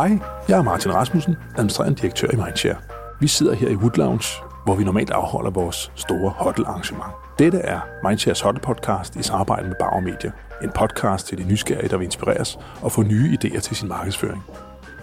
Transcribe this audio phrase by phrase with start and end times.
[0.00, 0.18] Hej,
[0.48, 2.76] jeg er Martin Rasmussen, administrerende direktør i Mindshare.
[3.20, 7.12] Vi sidder her i Wood Lounge, hvor vi normalt afholder vores store hotel arrangement.
[7.38, 10.30] Dette er Mindshares Hotel Podcast i samarbejde med Bauer Media.
[10.62, 14.42] En podcast til de nysgerrige, der vil inspireres og få nye idéer til sin markedsføring.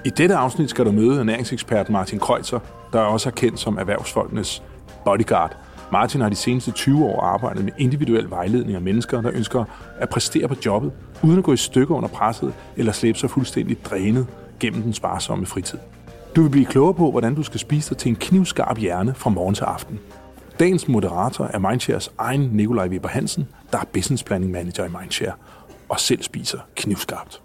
[0.05, 2.59] I dette afsnit skal du møde ernæringsekspert Martin Kreuzer,
[2.93, 4.63] der også er kendt som erhvervsfolkenes
[5.05, 5.57] bodyguard.
[5.91, 9.63] Martin har de seneste 20 år arbejdet med individuel vejledning af mennesker, der ønsker
[9.99, 10.91] at præstere på jobbet,
[11.23, 14.27] uden at gå i stykker under presset eller slæbe sig fuldstændig drænet
[14.59, 15.79] gennem den sparsomme fritid.
[16.35, 19.29] Du vil blive klogere på, hvordan du skal spise dig til en knivskarp hjerne fra
[19.29, 19.99] morgen til aften.
[20.59, 25.33] Dagens moderator er Mindshares egen Nikolaj Weber Hansen, der er business planning manager i Mindshare,
[25.89, 27.41] og selv spiser knivskarpt.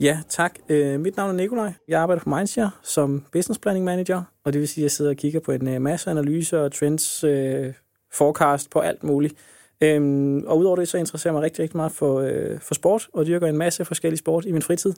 [0.00, 0.54] Ja, tak.
[0.68, 1.72] Øh, mit navn er Nikolaj.
[1.88, 5.10] Jeg arbejder på Mindshare som business planning manager, og det vil sige, at jeg sidder
[5.10, 7.72] og kigger på en øh, masse analyser og trends, øh,
[8.12, 9.34] forecast på alt muligt.
[9.82, 13.08] Øhm, og udover det, så interesserer jeg mig rigtig, rigtig meget for, øh, for sport,
[13.12, 14.92] og dyrker en masse forskellige sport i min fritid.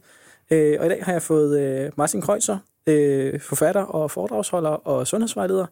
[0.51, 5.07] Øh, og i dag har jeg fået øh, Martin Kreuzer, øh, forfatter og foredragsholder og
[5.07, 5.67] sundhedsvejleder,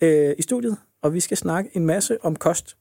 [0.00, 2.76] øh, i studiet, og vi skal snakke en masse om kost.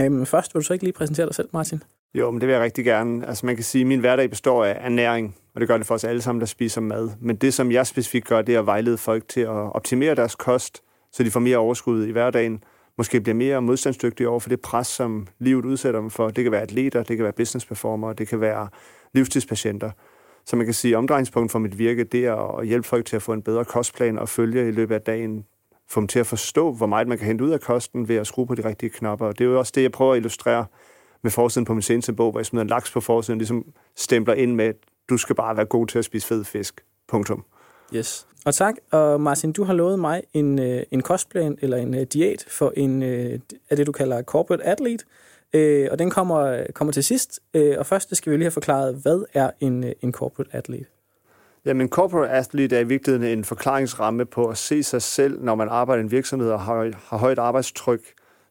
[0.00, 1.82] Øhm, først vil du så ikke lige præsentere dig selv, Martin?
[2.14, 3.26] Jo, men det vil jeg rigtig gerne.
[3.26, 5.94] Altså man kan sige, at min hverdag består af ernæring, og det gør det for
[5.94, 7.10] os alle sammen, der spiser mad.
[7.20, 10.34] Men det, som jeg specifikt gør, det er at vejlede folk til at optimere deres
[10.34, 10.82] kost,
[11.12, 12.64] så de får mere overskud i hverdagen,
[12.98, 16.28] måske bliver mere modstandsdygtige over for det pres, som livet udsætter dem for.
[16.30, 18.68] Det kan være atleter, det kan være business performer, det kan være
[19.14, 19.90] livstidspatienter.
[20.46, 23.16] Så man kan sige, at omdrejningspunktet for mit virke, det er at hjælpe folk til
[23.16, 25.44] at få en bedre kostplan og følge i løbet af dagen.
[25.88, 28.26] Få dem til at forstå, hvor meget man kan hente ud af kosten ved at
[28.26, 29.26] skrue på de rigtige knapper.
[29.26, 30.66] Og det er jo også det, jeg prøver at illustrere
[31.22, 33.64] med forsiden på min seneste bog, hvor jeg smider en laks på forsiden, ligesom
[33.96, 34.74] stempler ind med,
[35.08, 36.84] du skal bare være god til at spise fed fisk.
[37.08, 37.44] Punktum.
[37.94, 38.26] Yes.
[38.46, 38.74] Og tak.
[38.90, 42.72] Og Martin, du har lovet mig en, øh, en kostplan eller en øh, diæt for
[42.76, 43.38] en øh, er
[43.70, 45.04] af det, du kalder corporate athlete.
[45.56, 47.40] Øh, og den kommer, kommer til sidst.
[47.54, 50.86] Øh, og først skal vi lige have forklaret, hvad er en, øh, en corporate athlete?
[51.64, 55.68] Jamen, corporate athlete er i virkeligheden en forklaringsramme på at se sig selv, når man
[55.68, 58.00] arbejder i en virksomhed og har, har højt arbejdstryk,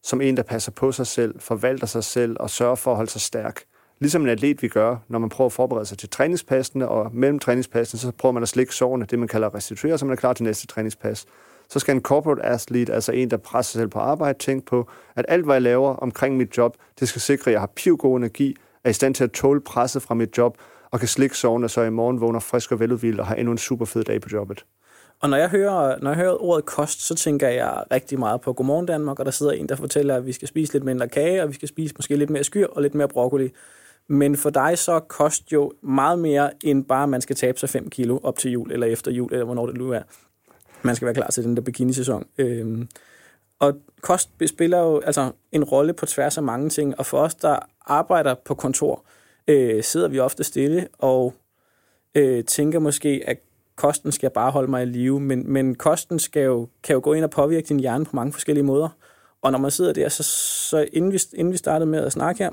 [0.03, 3.11] som en, der passer på sig selv, forvalter sig selv og sørger for at holde
[3.11, 3.61] sig stærk
[3.99, 7.39] ligesom en atlet vi gør, når man prøver at forberede sig til træningspassene, og mellem
[7.39, 10.33] træningspassene, så prøver man at slikke sårene, det man kalder restituere, så man er klar
[10.33, 11.25] til næste træningspas.
[11.69, 14.89] Så skal en corporate athlete, altså en, der presser sig selv på arbejde, tænke på,
[15.15, 18.17] at alt, hvad jeg laver omkring mit job, det skal sikre, at jeg har pivgod
[18.17, 20.57] energi, er i stand til at tåle presset fra mit job,
[20.91, 23.51] og kan slikke sårene, så jeg i morgen vågner frisk og veludvildt og har endnu
[23.51, 24.65] en super fed dag på jobbet.
[25.21, 28.53] Og når jeg, hører, når jeg hører ordet kost, så tænker jeg rigtig meget på
[28.53, 31.43] Godmorgen Danmark, og der sidder en, der fortæller, at vi skal spise lidt mindre kage,
[31.43, 33.51] og vi skal spise måske lidt mere skyr og lidt mere broccoli.
[34.09, 37.69] Men for dig så kost jo meget mere, end bare, at man skal tabe sig
[37.69, 40.01] 5 kilo op til jul, eller efter jul, eller hvornår det nu er.
[40.85, 42.25] Man skal være klar til den der bikini-sæson.
[42.37, 42.87] Øhm,
[43.59, 47.35] og kost spiller jo altså en rolle på tværs af mange ting, og for os,
[47.35, 49.03] der arbejder på kontor,
[49.47, 51.33] øh, sidder vi ofte stille og
[52.15, 53.37] øh, tænker måske, at
[53.75, 57.13] kosten skal bare holde mig i live, men, men kosten skal jo, kan jo gå
[57.13, 58.89] ind og påvirke din hjerne på mange forskellige måder.
[59.41, 60.23] Og når man sidder der, så,
[60.69, 62.51] så inden, vi, inden vi startede med at snakke her,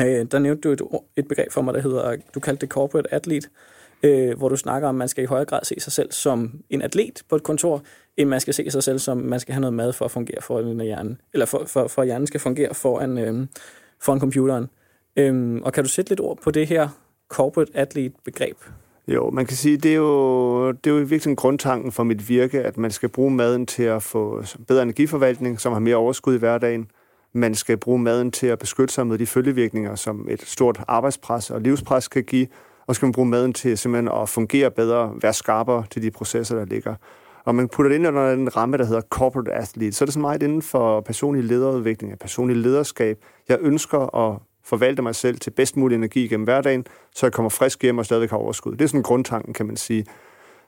[0.00, 0.82] Øh, der nævnte du et,
[1.16, 3.48] et begreb for mig, der hedder, du kaldte det corporate athlete,
[4.04, 6.60] øh, hvor du snakker om, at man skal i højere grad se sig selv som
[6.70, 7.82] en atlet på et kontor,
[8.16, 10.42] end man skal se sig selv som, man skal have noget mad for at fungere
[10.42, 13.46] for en hjerne, eller for, for, for at hjernen skal fungere foran, øh,
[14.00, 14.66] foran computeren.
[15.16, 16.88] Øh, og kan du sætte lidt ord på det her
[17.28, 18.56] corporate athlete begreb?
[19.08, 22.62] Jo, man kan sige, det er jo, det er jo virkelig grundtanken for mit virke,
[22.62, 26.38] at man skal bruge maden til at få bedre energiforvaltning, som har mere overskud i
[26.38, 26.90] hverdagen,
[27.32, 31.50] man skal bruge maden til at beskytte sig mod de følgevirkninger, som et stort arbejdspres
[31.50, 32.46] og livspres kan give,
[32.86, 36.56] og skal man bruge maden til simpelthen at fungere bedre, være skarpere til de processer,
[36.56, 36.94] der ligger.
[37.44, 40.12] Og man putter det ind under den ramme, der hedder corporate athlete, så er det
[40.12, 43.18] så meget inden for personlig lederudvikling, personlig lederskab.
[43.48, 47.50] Jeg ønsker at forvalte mig selv til bedst mulig energi gennem hverdagen, så jeg kommer
[47.50, 48.72] frisk hjem og stadig har overskud.
[48.72, 50.06] Det er sådan grundtanken, kan man sige.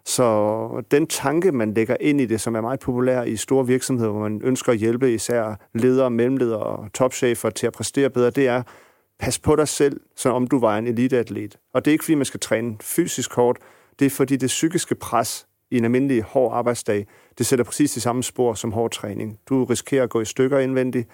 [0.04, 4.10] Så den tanke, man lægger ind i det, som er meget populær i store virksomheder,
[4.10, 8.48] hvor man ønsker at hjælpe især ledere, mellemledere og topchefer til at præstere bedre, det
[8.48, 8.62] er,
[9.18, 11.58] pas på dig selv, som om du var en eliteatlet.
[11.74, 13.58] Og det er ikke, fordi man skal træne fysisk hårdt,
[13.98, 17.06] det er, fordi det psykiske pres i en almindelig hård arbejdsdag,
[17.38, 19.38] det sætter præcis de samme spor som hård træning.
[19.48, 21.08] Du risikerer at gå i stykker indvendigt,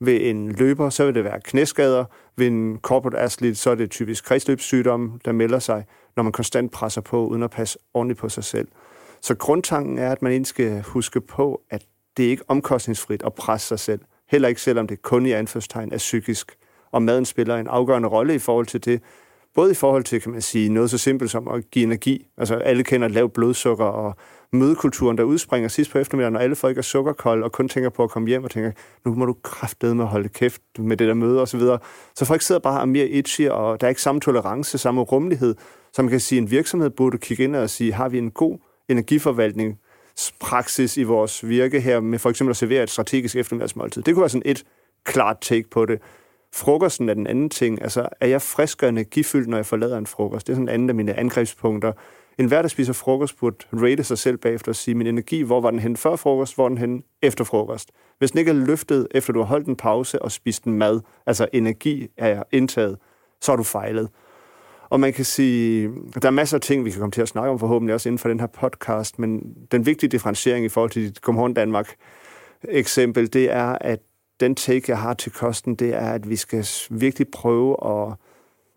[0.00, 2.04] ved en løber, så vil det være knæskader.
[2.36, 5.84] Ved en corporate athlete, så er det typisk kredsløbssygdomme, der melder sig,
[6.16, 8.68] når man konstant presser på, uden at passe ordentligt på sig selv.
[9.20, 11.84] Så grundtanken er, at man egentlig skal huske på, at
[12.16, 14.00] det er ikke omkostningsfrit at presse sig selv.
[14.30, 16.56] Heller ikke selvom det kun i anførstegn er psykisk.
[16.94, 19.02] Og maden spiller en afgørende rolle i forhold til det.
[19.54, 22.26] Både i forhold til, kan man sige, noget så simpelt som at give energi.
[22.38, 24.16] Altså alle kender lavt blodsukker og,
[24.54, 28.02] mødekulturen, der udspringer sidst på eftermiddagen, når alle folk er sukkerkolde og kun tænker på
[28.02, 28.72] at komme hjem og tænker,
[29.04, 31.78] nu må du kraftedeme med holde kæft med det der møde og så videre.
[32.14, 35.00] Så folk sidder bare og er mere itchy, og der er ikke samme tolerance, samme
[35.00, 35.54] rummelighed,
[35.92, 38.58] som man kan sige, en virksomhed burde kigge ind og sige, har vi en god
[38.88, 39.78] energiforvaltning,
[40.40, 44.02] praksis i vores virke her, med for eksempel at servere et strategisk eftermiddagsmåltid.
[44.02, 44.64] Det kunne være sådan et
[45.04, 46.00] klart take på det.
[46.54, 47.82] Frokosten er den anden ting.
[47.82, 50.46] Altså, er jeg frisk og energifyldt, når jeg forlader en frokost?
[50.46, 51.92] Det er sådan en anden af mine angrebspunkter.
[52.38, 55.60] En hver, der spiser frokost, burde rate sig selv bagefter og sige, min energi, hvor
[55.60, 57.90] var den hen før frokost, hvor var den hen efter frokost?
[58.18, 61.00] Hvis den ikke er løftet, efter du har holdt en pause og spist en mad,
[61.26, 62.98] altså energi er indtaget,
[63.40, 64.08] så har du fejlet.
[64.90, 65.90] Og man kan sige,
[66.22, 68.18] der er masser af ting, vi kan komme til at snakke om forhåbentlig også inden
[68.18, 71.94] for den her podcast, men den vigtige differentiering i forhold til dit Godmorgen Danmark
[72.68, 74.00] eksempel, det er, at
[74.40, 78.14] den take, jeg har til kosten, det er, at vi skal virkelig prøve at,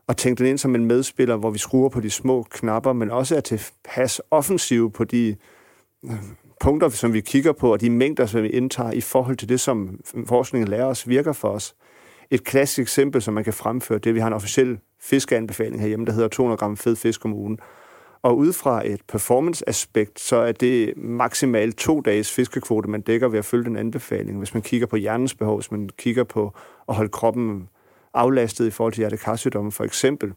[0.10, 3.12] at tænke den ind som en medspiller, hvor vi skruer på de små knapper, men
[3.12, 5.36] også er tilpas offensiv på de
[6.06, 6.12] øh,
[6.60, 9.60] punkter, som vi kigger på, og de mængder, som vi indtager i forhold til det,
[9.60, 11.76] som forskningen lærer os, virker for os.
[12.32, 15.82] Et klassisk eksempel, som man kan fremføre, det er, at vi har en officiel fiskeanbefaling
[15.82, 17.60] herhjemme, der hedder 200 gram fed fisk om ugen.
[18.28, 23.40] Og ud fra et performance-aspekt, så er det maksimalt to dages fiskekvote, man dækker ved
[23.40, 24.38] at følge den anbefaling.
[24.38, 26.54] Hvis man kigger på hjernens behov, hvis man kigger på
[26.90, 27.70] at holde kroppen
[28.14, 30.34] aflastet i forhold til hjertekarsygdomme for eksempel.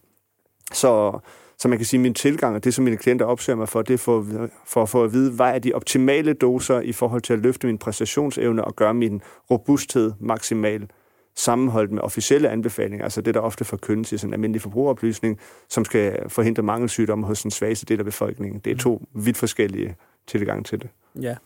[0.72, 1.18] Så,
[1.58, 3.82] så man kan sige, at min tilgang, og det som mine klienter opsøger mig for,
[3.82, 4.26] det er for,
[4.66, 7.66] for at få at vide, hvad er de optimale doser i forhold til at løfte
[7.66, 10.88] min præstationsevne og gøre min robusthed maksimal
[11.36, 15.84] sammenholdt med officielle anbefalinger, altså det, der ofte forkyndes i sådan en almindelig forbrugeroplysning, som
[15.84, 18.60] skal forhindre mangelsygdomme hos den svageste del af befolkningen.
[18.64, 19.96] Det er to vidt forskellige
[20.26, 20.88] tilgange til det.
[21.20, 21.36] Ja.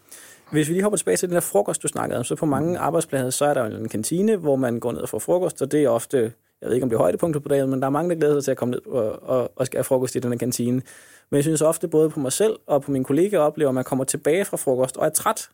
[0.51, 2.79] Hvis vi lige hopper tilbage til den der frokost, du snakkede om, så på mange
[2.79, 5.73] arbejdspladser, så er der jo en kantine, hvor man går ned og får frokost, og
[5.73, 6.19] det er ofte,
[6.61, 8.35] jeg ved ikke om det er højdepunkter på dagen, men der er mange, der glæder
[8.35, 10.83] sig til at komme ned og, og, og skal have frokost i den her kantine.
[11.31, 13.85] Men jeg synes ofte, både på mig selv og på mine kollegaer oplever, at man
[13.85, 15.49] kommer tilbage fra frokost og er træt,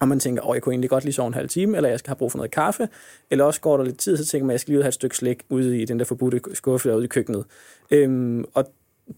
[0.00, 1.98] og man tænker, åh, jeg kunne egentlig godt lige sove en halv time, eller jeg
[1.98, 2.88] skal have brug for noget kaffe,
[3.30, 5.16] eller også går der lidt tid, så tænker man, jeg skal lige have et stykke
[5.16, 7.44] slik ude i den der forbudte skuffe derude i køkkenet.
[7.90, 8.72] Øhm, og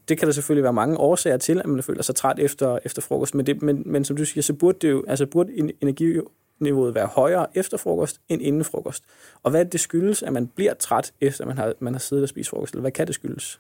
[0.09, 3.03] det kan der selvfølgelig være mange årsager til, at man føler sig træt efter, efter
[3.03, 6.95] frokost, men, det, men, men som du siger, så burde, det jo, altså burde energiniveauet
[6.95, 9.05] være højere efter frokost end inden frokost.
[9.43, 12.29] Og hvad det skyldes, at man bliver træt, efter man har, man har siddet og
[12.29, 13.59] spist frokost, eller hvad kan det skyldes?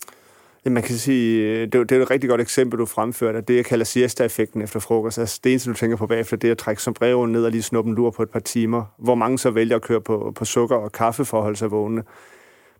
[0.64, 3.64] Ja, man kan sige, det det er et rigtig godt eksempel, du fremførte, det jeg
[3.64, 5.18] kalder siesta-effekten efter frokost.
[5.18, 7.50] Altså det eneste, du tænker på bagefter, det er at trække som brev ned og
[7.50, 10.32] lige snuppe en lur på et par timer, hvor mange så vælger at køre på,
[10.36, 12.02] på sukker og kaffe for at holde sig vågne.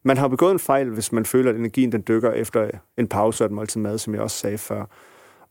[0.03, 3.45] Man har begået en fejl, hvis man føler, at energien den dykker efter en pause
[3.45, 4.85] og et måltid mad, som jeg også sagde før.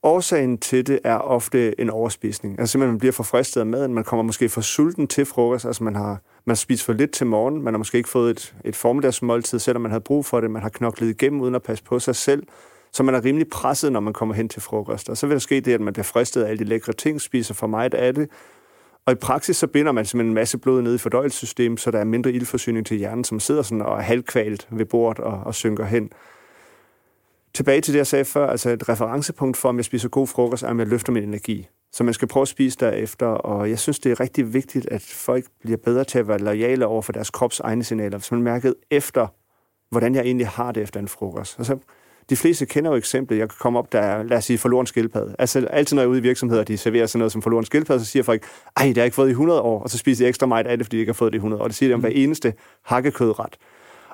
[0.03, 2.59] Årsagen til det er ofte en overspisning.
[2.59, 3.93] Altså simpelthen, man bliver for fristet af maden.
[3.93, 5.65] Man kommer måske for sulten til frokost.
[5.65, 7.61] Altså man har man spiser for lidt til morgen.
[7.61, 10.51] Man har måske ikke fået et, et formiddagsmåltid, selvom man havde brug for det.
[10.51, 12.43] Man har knoklet igennem uden at passe på sig selv.
[12.91, 15.09] Så man er rimelig presset, når man kommer hen til frokost.
[15.09, 17.21] Og så vil der ske det, at man bliver fristet af alle de lækre ting,
[17.21, 18.29] spiser for meget af det.
[19.05, 21.99] Og i praksis så binder man simpelthen en masse blod ned i fordøjelsessystemet, så der
[21.99, 25.55] er mindre ildforsyning til hjernen, som sidder sådan og er halvkvalt ved bordet og, og
[25.55, 26.09] synker hen
[27.53, 30.63] tilbage til det, jeg sagde før, altså et referencepunkt for, om jeg spiser god frokost,
[30.63, 31.67] er, om jeg løfter min energi.
[31.91, 35.01] Så man skal prøve at spise derefter, og jeg synes, det er rigtig vigtigt, at
[35.01, 38.17] folk bliver bedre til at være lojale over for deres krops egne signaler.
[38.17, 39.27] Hvis man mærker efter,
[39.91, 41.59] hvordan jeg egentlig har det efter en frokost.
[41.59, 41.77] Altså,
[42.29, 43.37] de fleste kender jo eksemplet.
[43.37, 45.35] Jeg kan komme op, der er, lad os sige, forloren skildpadde.
[45.39, 48.05] Altså, altid når jeg er ude i virksomheder, de serverer sådan noget som forloren skildpadde,
[48.05, 48.43] så siger folk,
[48.77, 50.67] ej, det har jeg ikke fået i 100 år, og så spiser jeg ekstra meget
[50.67, 51.63] af det, fordi jeg ikke har fået det i 100 år.
[51.63, 52.53] Og det siger de om hver eneste
[52.85, 53.57] hakkekødret.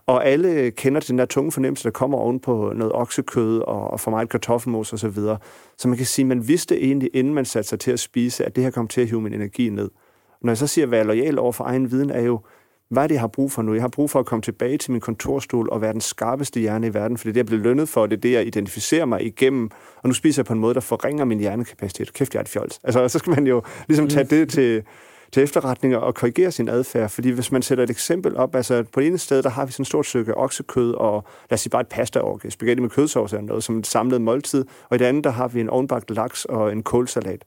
[0.08, 3.92] Og alle kender til den der tunge fornemmelse, der kommer oven på noget oksekød og,
[3.92, 5.38] og for meget kartoffelmos og så videre.
[5.78, 8.56] Så man kan sige, man vidste egentlig, inden man satte sig til at spise, at
[8.56, 9.90] det her kom til at hive min energi ned.
[10.42, 12.40] Når jeg så siger at være lojal over for egen viden, er jo,
[12.90, 13.74] hvad er det, jeg har brug for nu?
[13.74, 16.88] Jeg har brug for at komme tilbage til min kontorstol og være den skarpeste hjerne
[16.88, 19.06] i verden, for det er det, jeg bliver lønnet for, det er det, jeg identificerer
[19.06, 19.70] mig igennem,
[20.04, 22.14] og nu spiser jeg på en måde, der forringer min hjernekapacitet.
[22.14, 22.80] Kæft, jeg er et fjols.
[22.84, 24.30] Altså, så skal man jo ligesom tage mm.
[24.30, 24.84] det til,
[25.36, 27.10] til efterretninger og korrigere sin adfærd.
[27.10, 29.72] Fordi hvis man sætter et eksempel op, altså på det ene sted, der har vi
[29.72, 33.34] sådan et stort stykke oksekød og lad os sige bare et pasta spaghetti med kødsovs
[33.34, 34.66] eller noget, som et samlet måltid.
[34.90, 37.46] Og i det andet, der har vi en ovenbagt laks og en kålsalat.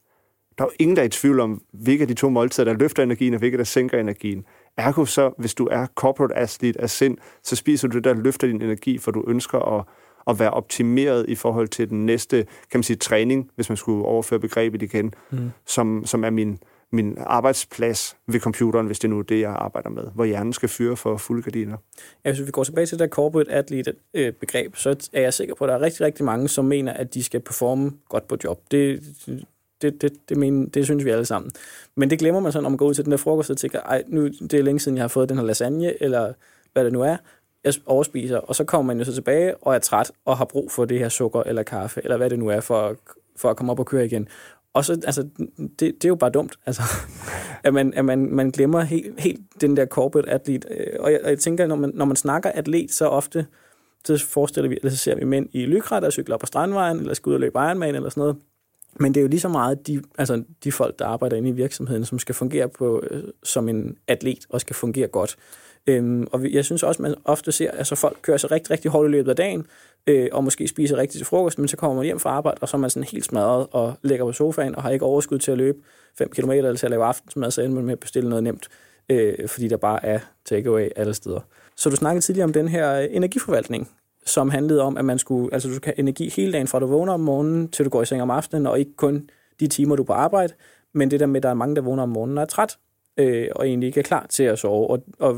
[0.59, 2.79] Der er jo ingen, der er i tvivl om, hvilke af de to måltider, der
[2.79, 4.45] løfter energien, og hvilke, der sænker energien.
[4.77, 8.47] Ergo så, hvis du er corporate athlete af sind, så spiser du det, der løfter
[8.47, 9.85] din energi, for du ønsker at,
[10.27, 14.05] at være optimeret i forhold til den næste, kan man sige, træning, hvis man skulle
[14.05, 15.51] overføre begrebet igen, mm.
[15.67, 16.59] som, som er min,
[16.93, 20.69] min arbejdsplads ved computeren, hvis det nu er det, jeg arbejder med, hvor hjernen skal
[20.69, 21.77] fyre for fulde gardiner.
[22.25, 25.55] Ja, hvis vi går tilbage til det der corporate athlete-begreb, øh, så er jeg sikker
[25.55, 28.37] på, at der er rigtig, rigtig mange, som mener, at de skal performe godt på
[28.45, 28.61] job.
[28.71, 29.03] Det,
[29.83, 31.51] det, det, det, mener, det synes vi alle sammen.
[31.97, 33.81] Men det glemmer man så, når man går ud til den der frokost og tænker,
[33.81, 36.33] ej, nu det er længe siden, jeg har fået den her lasagne, eller
[36.73, 37.17] hvad det nu er,
[37.65, 40.73] jeg overspiser, og så kommer man jo så tilbage og er træt og har brug
[40.73, 42.97] for det her sukker eller kaffe, eller hvad det nu er, for, at,
[43.37, 44.29] for at komme op og køre igen.
[44.79, 46.83] Og så, altså, det, det er jo bare dumt, altså,
[47.65, 50.67] at, man, at man, man glemmer helt, helt den der corporate atlet.
[50.71, 53.47] Øh, og jeg, og jeg tænker, når man, når man snakker atlet, så ofte,
[54.05, 57.15] så forestiller vi, eller så ser vi mænd i lykra, der cykler på strandvejen, eller
[57.15, 58.37] skal ud og løbe Ironman, eller sådan noget.
[59.01, 61.53] Men det er jo lige så meget de, altså de folk, der arbejder inde i
[61.53, 65.37] virksomheden, som skal fungere på, øh, som en atlet, og skal fungere godt.
[65.87, 68.91] Øhm, og jeg synes også, man ofte ser, at altså folk kører sig rigtig, rigtig
[68.91, 69.67] hårdt i løbet af dagen,
[70.09, 72.69] øh, og måske spiser rigtigt til frokost, men så kommer man hjem fra arbejde, og
[72.69, 75.53] så er man sådan helt smadret og ligger på sofaen, og har ikke overskud til
[75.53, 75.79] at løbe
[76.19, 78.69] 5 km eller til at lave aftensmad, så ender man med at bestille noget nemt,
[79.09, 81.41] øh, fordi der bare er takeaway alle steder.
[81.77, 83.91] Så du snakkede tidligere om den her øh, energiforvaltning,
[84.27, 86.87] som handlede om, at man skulle, altså du skal have energi hele dagen fra du
[86.87, 89.97] vågner om morgenen, til du går i seng om aftenen, og ikke kun de timer,
[89.97, 90.53] du er på arbejde,
[90.93, 92.79] men det der med, at der er mange, der vågner om morgenen og er træt,
[93.17, 94.91] øh, og egentlig ikke er klar til at sove.
[94.91, 95.37] Og, og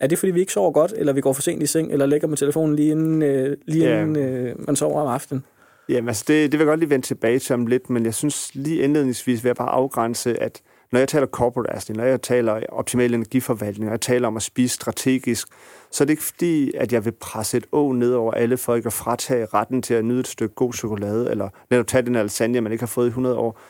[0.00, 2.06] er det, fordi vi ikke sover godt, eller vi går for sent i seng, eller
[2.06, 4.00] lægger med telefonen lige inden, øh, lige ja.
[4.00, 5.44] inden øh, man sover om aftenen?
[5.88, 8.14] Jamen, altså det, det vil jeg godt lige vende tilbage til om lidt, men jeg
[8.14, 12.22] synes lige indledningsvis vil jeg bare afgrænse, at når jeg taler corporate asking, når jeg
[12.22, 15.48] taler optimal energiforvaltning, når jeg taler om at spise strategisk,
[15.90, 18.86] så er det ikke fordi, at jeg vil presse et å ned over alle folk
[18.86, 22.60] og fratage retten til at nyde et stykke god chokolade, eller netop tage den lasagne,
[22.60, 23.60] man ikke har fået i 100 år.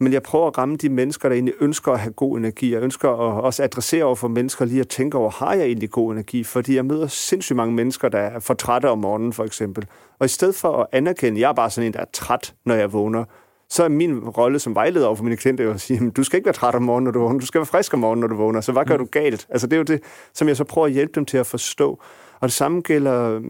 [0.00, 2.72] Men jeg prøver at ramme de mennesker, der egentlig ønsker at have god energi.
[2.72, 5.90] Jeg ønsker at også adressere over for mennesker lige at tænke over, har jeg egentlig
[5.90, 6.44] god energi?
[6.44, 9.86] Fordi jeg møder sindssygt mange mennesker, der er for trætte om morgenen, for eksempel.
[10.18, 12.54] Og i stedet for at anerkende, at jeg er bare sådan en, der er træt,
[12.64, 13.24] når jeg vågner,
[13.68, 16.46] så er min rolle som vejleder over for mine klienter at sige, du skal ikke
[16.46, 17.40] være træt om morgenen, når du vågner.
[17.40, 18.60] Du skal være frisk om morgenen, når du vågner.
[18.60, 19.04] Så hvad gør mm.
[19.04, 19.46] du galt?
[19.50, 20.00] Altså, det er jo det,
[20.34, 22.02] som jeg så prøver at hjælpe dem til at forstå.
[22.40, 23.40] Og det samme gælder,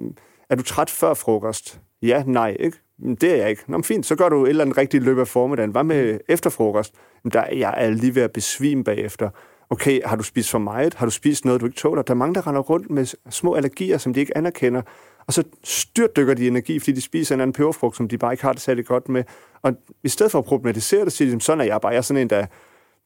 [0.50, 1.80] er du træt før frokost?
[2.02, 2.78] Ja, nej, ikke?
[3.21, 3.62] Det er jeg ikke.
[3.66, 5.71] Nå, fint, så gør du et eller andet rigtigt løb af formiddagen.
[5.71, 6.95] Hvad med efterfrokost?
[7.33, 9.30] Der, jeg er lige ved at besvime bagefter.
[9.71, 10.95] Okay, har du spist for meget?
[10.95, 12.02] Har du spist noget, du ikke tåler?
[12.02, 14.83] Der er mange, der render rundt med små allergier, som de ikke anerkender.
[15.26, 18.45] Og så styrtdykker de energi, fordi de spiser en anden peberfrugt, som de bare ikke
[18.45, 19.25] har det særlig godt med.
[19.62, 21.92] Og i stedet for at problematisere det, siger de, sådan er jeg bare.
[21.92, 22.47] Jeg er sådan en, der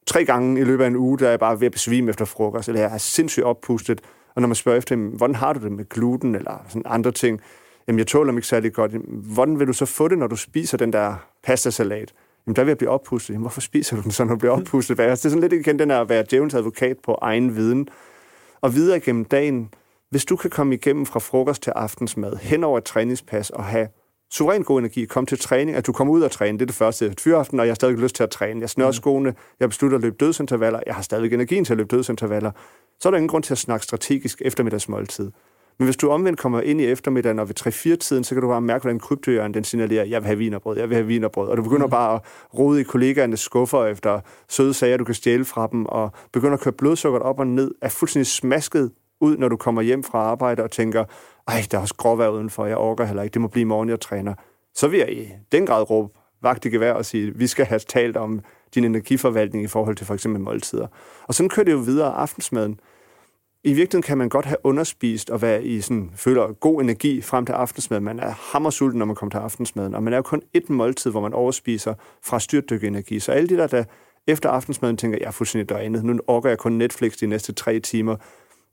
[0.07, 2.25] tre gange i løbet af en uge, der er jeg bare ved at besvime efter
[2.25, 4.01] frokost, eller jeg er sindssygt oppustet.
[4.35, 7.41] Og når man spørger efter hvordan har du det med gluten eller sådan andre ting,
[7.89, 8.93] jamen jeg tåler dem ikke særlig godt.
[9.09, 12.15] Hvordan vil du så få det, når du spiser den der pastasalat?
[12.47, 13.35] Jamen der vil jeg blive oppustet.
[13.35, 14.99] Jamen hvorfor spiser du den så, når du bliver oppustet?
[14.99, 17.89] Det er sådan lidt igen den her at være djævens advokat på egen viden.
[18.61, 19.75] Og videre gennem dagen,
[20.11, 23.89] hvis du kan komme igennem fra frokost til aftensmad, hen over et træningspas og have
[24.31, 26.75] suveræn god energi, komme til træning, at du kommer ud og træne, det er det
[26.75, 28.61] første fyraften, og jeg har stadig lyst til at træne.
[28.61, 28.93] Jeg snører mm.
[28.93, 32.51] skoene, jeg beslutter at løbe dødsintervaller, jeg har stadig energien til at løbe dødsintervaller.
[33.01, 35.31] Så er der ingen grund til at snakke strategisk eftermiddagsmåltid.
[35.79, 38.61] Men hvis du omvendt kommer ind i eftermiddagen og ved 3-4-tiden, så kan du bare
[38.61, 41.49] mærke, hvordan kryptoøren den signalerer, jeg vil have vinerbrød, jeg vil have vinerbrød.
[41.49, 41.91] Og du begynder mm.
[41.91, 42.21] bare at
[42.59, 46.61] rode i kollegaernes skuffer efter søde sager, du kan stjæle fra dem, og begynder at
[46.61, 48.91] køre blodsukkeret op og ned, er fuldstændig smasket
[49.21, 51.05] ud, når du kommer hjem fra arbejde og tænker,
[51.49, 53.89] ej, der er også gråvejr udenfor, jeg orker heller ikke, det må blive i morgen,
[53.89, 54.35] jeg træner.
[54.75, 56.13] Så vil jeg i den grad råbe
[56.43, 58.41] vagt i gevær og sige, vi skal have talt om
[58.75, 60.87] din energiforvaltning i forhold til for eksempel måltider.
[61.27, 62.81] Og sådan kører det jo videre aftensmaden.
[63.67, 67.47] I virkeligheden kan man godt have underspist og være i sådan, føler god energi frem
[67.47, 68.05] til aftensmaden.
[68.05, 71.11] Man er hammersulten, når man kommer til aftensmaden, og man er jo kun et måltid,
[71.11, 73.21] hvor man overspiser fra styrtdykke energi.
[73.21, 73.85] Så alle de der, der
[74.27, 77.81] efter aftensmaden tænker, jeg er fuldstændig drænet, nu orker jeg kun Netflix de næste tre
[77.81, 78.17] timer.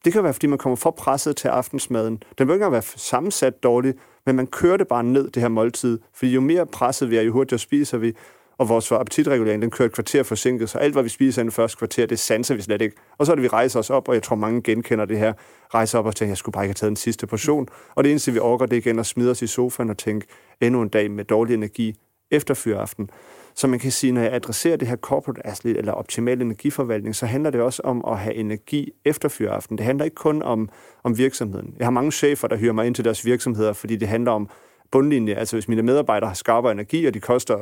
[0.05, 2.23] Det kan være, fordi man kommer for presset til aftensmaden.
[2.37, 5.99] Den vil ikke være sammensat dårligt, men man kører det bare ned, det her måltid.
[6.13, 8.13] Fordi jo mere presset vi er, jo hurtigere spiser vi
[8.61, 11.51] og vores appetitregulering, den kører et kvarter forsinket, så alt, hvad vi spiser i den
[11.51, 12.95] første kvarter, det sanser vi slet ikke.
[13.17, 15.33] Og så er det, vi rejser os op, og jeg tror, mange genkender det her,
[15.73, 17.67] rejser op og tænker, jeg skulle bare ikke have taget den sidste portion.
[17.95, 20.27] Og det eneste, vi orker, det er igen at smide os i sofaen og tænke,
[20.61, 21.95] endnu en dag med dårlig energi
[22.31, 23.09] efter fyraften.
[23.55, 27.25] Så man kan sige, når jeg adresserer det her corporate athlete eller optimal energiforvaltning, så
[27.25, 29.77] handler det også om at have energi efter fyraften.
[29.77, 30.69] Det handler ikke kun om,
[31.03, 31.75] om virksomheden.
[31.79, 34.49] Jeg har mange chefer, der hyrer mig ind til deres virksomheder, fordi det handler om
[34.91, 35.33] bundlinje.
[35.33, 37.57] Altså hvis mine medarbejdere har skarpere energi, og de koster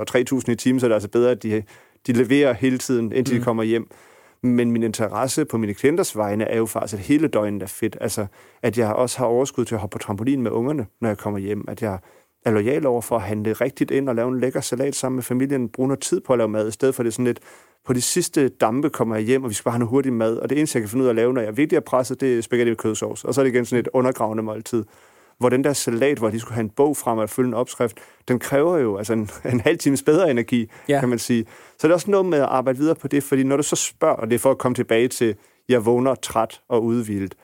[0.45, 1.63] 3.000 i timen, så er det altså bedre, at de,
[2.07, 3.39] de leverer hele tiden, indtil mm.
[3.39, 3.89] de kommer hjem.
[4.41, 7.97] Men min interesse på mine klienters vegne er jo faktisk, at hele døgnet er fedt.
[8.01, 8.25] Altså,
[8.61, 11.39] at jeg også har overskud til at hoppe på trampolin med ungerne, når jeg kommer
[11.39, 11.65] hjem.
[11.67, 11.99] At jeg
[12.45, 15.23] er lojal over for at handle rigtigt ind og lave en lækker salat sammen med
[15.23, 17.39] familien, bruge noget tid på at lave mad, i stedet for det sådan lidt,
[17.85, 20.37] på de sidste dampe kommer jeg hjem, og vi skal bare have noget hurtig mad.
[20.37, 22.21] Og det eneste, jeg kan finde ud af at lave, når jeg virkelig er presset,
[22.21, 23.23] det er spaghetti med kødsovs.
[23.23, 24.85] Og så er det igen sådan et undergravende måltid
[25.39, 27.97] hvor den der salat, hvor de skulle have en bog frem og følge en opskrift,
[28.27, 30.99] den kræver jo altså en, en halv times bedre energi, ja.
[30.99, 31.45] kan man sige.
[31.77, 33.75] Så det er også noget med at arbejde videre på det, fordi når du så
[33.75, 35.35] spørger, og det er for at komme tilbage til,
[35.69, 37.35] jeg vågner træt og udvildet,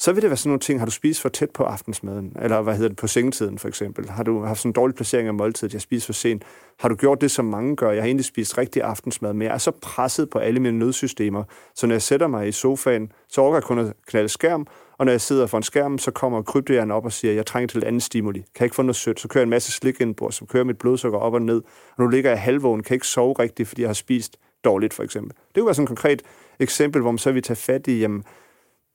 [0.00, 2.62] så vil det være sådan nogle ting, har du spist for tæt på aftensmaden, eller
[2.62, 4.10] hvad hedder det, på sengetiden for eksempel?
[4.10, 6.42] Har du haft sådan en dårlig placering af måltidet, jeg spiser for sent?
[6.78, 7.90] Har du gjort det, som mange gør?
[7.90, 11.44] Jeg har egentlig spist rigtig aftensmad, men jeg er så presset på alle mine nødsystemer,
[11.74, 14.66] så når jeg sætter mig i sofaen, så overgår jeg kun at knalde skærm,
[14.98, 17.78] Og når jeg sidder foran skærmen, så kommer krybdyrhjernen op og siger, jeg trænger til
[17.78, 18.38] et andet stimuli.
[18.38, 19.20] Kan jeg ikke få noget sødt?
[19.20, 21.62] Så kører jeg en masse slik indbord, så kører mit blodsukker op og ned.
[21.96, 25.02] Og nu ligger jeg halvvågen, kan ikke sove rigtigt, fordi jeg har spist dårligt, for
[25.02, 25.36] eksempel.
[25.36, 26.22] Det kunne være sådan et konkret
[26.60, 28.24] eksempel, hvor man så vil tage fat i, jamen,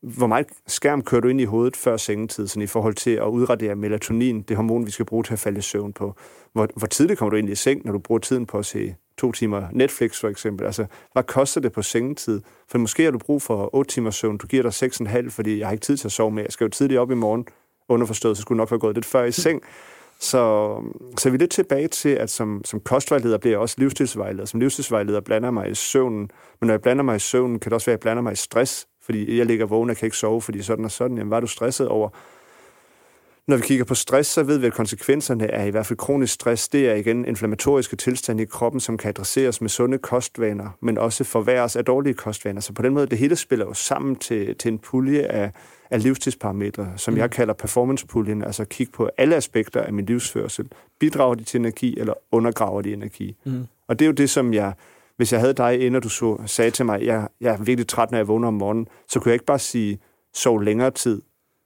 [0.03, 3.27] hvor meget skærm kører du ind i hovedet før sengetid, sådan i forhold til at
[3.27, 6.15] udradere melatonin, det hormon, vi skal bruge til at falde i søvn på.
[6.53, 8.95] Hvor, hvor tidligt kommer du ind i seng, når du bruger tiden på at se
[9.17, 10.65] to timer Netflix for eksempel?
[10.65, 12.41] Altså, hvad koster det på sengetid?
[12.67, 14.83] For måske har du brug for 8 timer søvn, du giver dig
[15.23, 16.43] 6,5, fordi jeg har ikke tid til at sove mere.
[16.45, 17.45] Jeg skal jo tidligt op i morgen,
[17.89, 19.61] underforstået, så skulle nok være gået lidt før i seng.
[20.19, 20.75] Så,
[21.17, 24.45] så vi er lidt tilbage til, at som, som kostvejleder bliver jeg også livsstilsvejleder.
[24.45, 26.29] Som livsstilsvejleder blander mig i søvnen,
[26.59, 28.33] men når jeg blander mig i søvnen, kan det også være, at jeg blander mig
[28.33, 31.17] i stress, fordi jeg ligger vågen og kan ikke sove, fordi sådan og sådan.
[31.17, 32.09] Jamen, hvad er du stresset over?
[33.47, 36.33] Når vi kigger på stress, så ved vi, at konsekvenserne er i hvert fald kronisk
[36.33, 36.69] stress.
[36.69, 41.23] Det er igen inflammatoriske tilstande i kroppen, som kan adresseres med sunde kostvaner, men også
[41.23, 42.61] forværres af dårlige kostvaner.
[42.61, 45.51] Så på den måde, det hele spiller jo sammen til, til en pulje af,
[45.89, 47.19] af livstidsparametre, som mm.
[47.19, 50.69] jeg kalder performancepuljen, altså kigge på alle aspekter af min livsførsel.
[50.99, 53.35] Bidrager de til energi, eller undergraver de energi?
[53.43, 53.65] Mm.
[53.87, 54.73] Og det er jo det, som jeg,
[55.17, 57.87] hvis jeg havde dig inde, og du så, sagde til mig, jeg, jeg er virkelig
[57.87, 59.99] træt, når jeg vågner om morgenen, så kunne jeg ikke bare sige,
[60.33, 61.21] sov længere tid,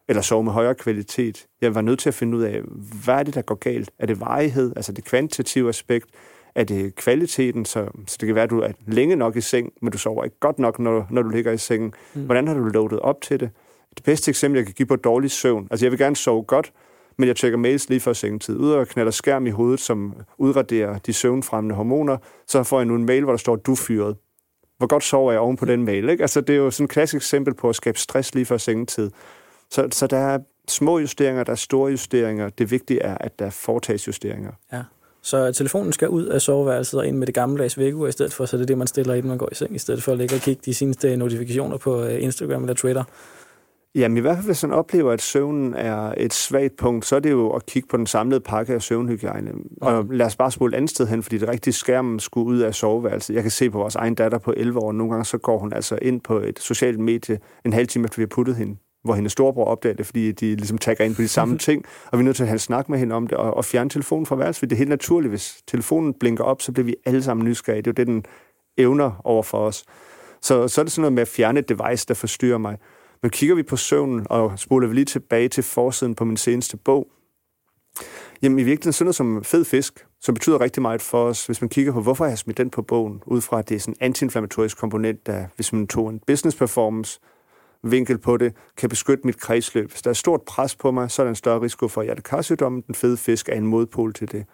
[0.07, 1.45] eller sove med højere kvalitet.
[1.61, 2.61] Jeg var nødt til at finde ud af,
[3.03, 3.91] hvad er det, der går galt?
[3.99, 6.09] Er det varighed, altså det kvantitative aspekt?
[6.55, 9.73] Er det kvaliteten, så, så det kan være, at du er længe nok i seng,
[9.81, 11.93] men du sover ikke godt nok, når, når du ligger i sengen.
[12.13, 12.25] Mm.
[12.25, 13.49] Hvordan har du loadet op til det?
[13.95, 15.67] Det bedste eksempel, jeg kan give på dårlig søvn.
[15.71, 16.71] Altså, jeg vil gerne sove godt,
[17.17, 18.57] men jeg tjekker mails lige før sengetid.
[18.57, 22.95] Ud og knalder skærm i hovedet, som udraderer de søvnfremmende hormoner, så får jeg nu
[22.95, 24.15] en mail, hvor der står, du fyret.
[24.77, 26.09] Hvor godt sover jeg oven på den mail?
[26.09, 26.23] Ikke?
[26.23, 29.11] Altså, det er jo sådan et klassisk eksempel på at skabe stress lige før sengetid.
[29.71, 32.49] Så, så der er små justeringer, der er store justeringer.
[32.49, 34.51] Det vigtige er, at der foretages justeringer.
[34.73, 34.83] Ja.
[35.21, 38.45] Så telefonen skal ud af soveværelset og ind med det gamle vækkeur i stedet for,
[38.45, 40.17] så det er det, man stiller, inden man går i seng, i stedet for at
[40.17, 43.03] ligge og kigge de seneste notifikationer på øh, Instagram eller Twitter.
[43.95, 47.19] Jamen i hvert fald, hvis man oplever, at søvnen er et svagt punkt, så er
[47.19, 49.51] det jo at kigge på den samlede pakke af søvnhygiejne.
[49.81, 52.59] Og lad os bare spole et andet sted hen, fordi det rigtige skærm skulle ud
[52.59, 53.33] af soveværelset.
[53.33, 55.73] Jeg kan se på vores egen datter på 11 år, nogle gange så går hun
[55.73, 58.77] altså ind på et socialt medie en halv time, efter vi har puttet hende
[59.07, 62.19] hvor hendes storebror opdager det, fordi de ligesom tagger ind på de samme ting, og
[62.19, 63.89] vi er nødt til at have en snak med hende om det, og, og fjerne
[63.89, 64.69] telefonen fra værelset.
[64.69, 67.81] Det er helt naturligt, hvis telefonen blinker op, så bliver vi alle sammen nysgerrige.
[67.81, 68.25] Det er jo det, den
[68.77, 69.83] evner over for os.
[70.41, 72.77] Så, så er det sådan noget med at fjerne et device, der forstyrrer mig.
[73.21, 76.77] Men kigger vi på søvnen, og spoler vi lige tilbage til forsiden på min seneste
[76.77, 77.07] bog,
[78.41, 81.61] Jamen i virkeligheden sådan noget som fed fisk, som betyder rigtig meget for os, hvis
[81.61, 83.79] man kigger på, hvorfor jeg har smidt den på bogen, ud fra at det er
[83.79, 87.19] sådan en antiinflammatorisk komponent, der hvis man tog en business performance
[87.83, 89.89] vinkel på det, kan beskytte mit kredsløb.
[89.91, 92.83] Hvis der er stort pres på mig, så er der en større risiko for hjertekarsygdommen.
[92.87, 94.45] Den fede fisk er en modpol til det.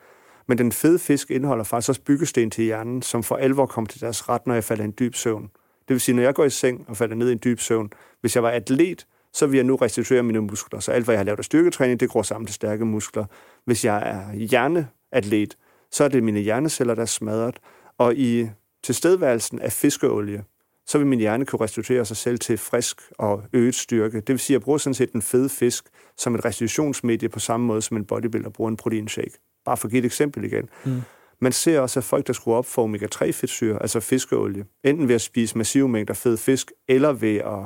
[0.48, 4.02] Men den fede fisk indeholder faktisk også byggesten til hjernen, som for alvor kommer til
[4.02, 5.50] deres ret, når jeg falder i en dyb søvn.
[5.88, 7.90] Det vil sige, når jeg går i seng og falder ned i en dyb søvn,
[8.22, 10.80] hvis jeg var atlet, så vil jeg nu restituere mine muskler.
[10.80, 13.26] Så alt, hvad jeg har lavet af styrketræning, det går sammen til stærke muskler.
[13.66, 15.58] Hvis jeg er hjerneatlet,
[15.92, 17.60] så er det mine hjerneceller, der er smadret.
[17.98, 18.50] Og i
[18.84, 20.44] tilstedeværelsen af fiskeolie,
[20.86, 24.18] så vil min hjerne kunne restituere sig selv til frisk og øget styrke.
[24.18, 25.86] Det vil sige, at jeg bruger sådan set den fede fisk
[26.18, 29.38] som et restitutionsmedie på samme måde, som en bodybuilder bruger en proteinshake.
[29.66, 30.70] Bare for at give et eksempel igen.
[30.86, 31.02] Mm.
[31.44, 35.22] Man ser også, at folk, der skruer op for omega-3-fedtsyre, altså fiskeolie, enten ved at
[35.22, 37.60] spise massive mængder fed fisk, eller ved at,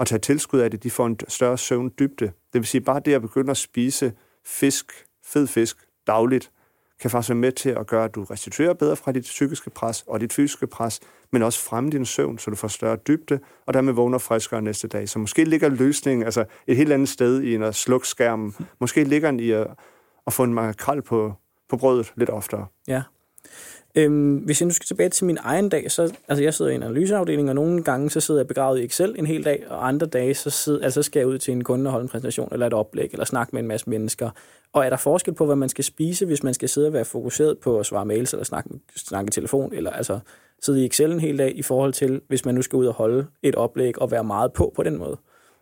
[0.00, 2.24] at tage tilskud af det, de får en større søvndybde.
[2.24, 4.12] Det vil sige, bare det at begynde at spise
[4.46, 6.50] fisk, fed fisk, dagligt,
[7.00, 10.04] kan faktisk være med til at gøre, at du restituerer bedre fra dit psykiske pres
[10.06, 11.00] og dit fysiske pres,
[11.32, 14.88] men også fremme din søvn, så du får større dybde, og dermed vågner friskere næste
[14.88, 15.08] dag.
[15.08, 18.54] Så måske ligger løsningen altså et helt andet sted i en at slukke skærmen.
[18.80, 19.66] Måske ligger den i at,
[20.26, 21.32] at få en makrel på,
[21.68, 22.66] på brødet lidt oftere.
[22.88, 23.02] Ja.
[23.96, 26.74] Øhm, hvis jeg nu skal tilbage til min egen dag, så altså jeg sidder i
[26.74, 29.88] en analyseafdeling, og nogle gange så sidder jeg begravet i Excel en hel dag, og
[29.88, 32.48] andre dage så, sidder, altså, skal jeg ud til en kunde og holde en præsentation,
[32.52, 34.30] eller et oplæg, eller snakke med en masse mennesker.
[34.72, 37.04] Og er der forskel på, hvad man skal spise, hvis man skal sidde og være
[37.04, 40.18] fokuseret på at svare mails, eller snakke, snakke i telefon, eller altså
[40.62, 42.94] sidde i Excel en hel dag, i forhold til, hvis man nu skal ud og
[42.94, 45.16] holde et oplæg og være meget på på den måde?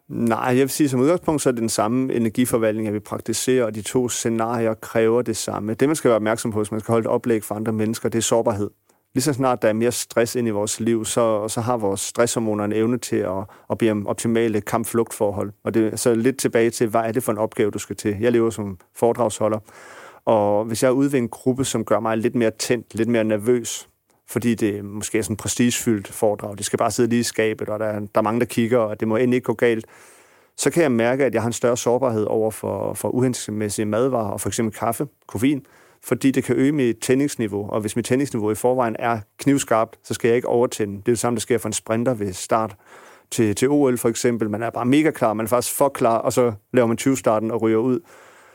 [0.08, 3.64] Nej, jeg vil sige, som udgangspunkt, så er det den samme energiforvaltning, jeg vi praktiserer,
[3.64, 5.74] og de to scenarier kræver det samme.
[5.74, 8.08] Det, man skal være opmærksom på, hvis man skal holde et oplæg for andre mennesker,
[8.08, 8.70] det er sårbarhed.
[9.14, 12.00] Lige så snart der er mere stress ind i vores liv, så, så har vores
[12.00, 15.52] stresshormoner en evne til at, at blive optimale kampflugtforhold.
[15.64, 18.16] Og det, så lidt tilbage til, hvad er det for en opgave, du skal til?
[18.20, 19.58] Jeg lever som foredragsholder,
[20.24, 23.08] og hvis jeg er ude ved en gruppe, som gør mig lidt mere tændt, lidt
[23.08, 23.88] mere nervøs,
[24.32, 26.58] fordi det måske er sådan en prestigefyldt foredrag.
[26.58, 29.00] Det skal bare sidde lige i skabet, og der, der er mange, der kigger, og
[29.00, 29.86] det må endelig ikke gå galt.
[30.56, 34.30] Så kan jeg mærke, at jeg har en større sårbarhed over for, for uhensigtsmæssige madvarer,
[34.30, 35.66] og for eksempel kaffe, koffein,
[36.04, 40.14] fordi det kan øge mit tændingsniveau, og hvis mit tændingsniveau i forvejen er knivskarpt, så
[40.14, 40.92] skal jeg ikke overtænde.
[40.92, 42.76] Det er det samme, der sker for en sprinter ved start
[43.30, 44.50] til, til OL for eksempel.
[44.50, 47.50] Man er bare mega klar, man er faktisk for klar, og så laver man 20-starten
[47.50, 48.00] og ryger ud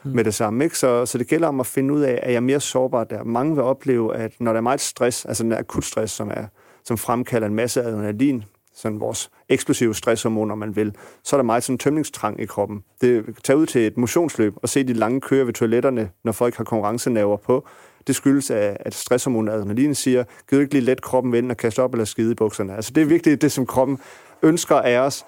[0.08, 0.16] mm.
[0.16, 0.64] med det samme.
[0.64, 0.78] Ikke?
[0.78, 3.24] Så, så det gælder om at finde ud af, at jeg er mere sårbar der.
[3.24, 6.46] Mange vil opleve, at når der er meget stress, altså den akut stress, som, er,
[6.84, 8.44] som fremkalder en masse adrenalin,
[8.76, 12.84] sådan vores eksplosive stresshormoner, man vil, så er der meget sådan tømningstrang i kroppen.
[13.02, 16.56] Det tager ud til et motionsløb og se de lange køer ved toiletterne, når folk
[16.56, 17.68] har konkurrencenaver på.
[18.08, 21.94] Det skyldes, at stresshormonet adrenalin siger, giv ikke lige let kroppen vende og kaste op
[21.94, 22.76] eller skide i bukserne.
[22.76, 24.00] Altså det er virkelig det, som kroppen
[24.42, 25.26] ønsker af os.